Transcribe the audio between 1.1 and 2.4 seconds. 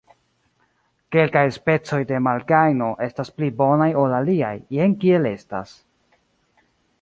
Kelkaj specoj de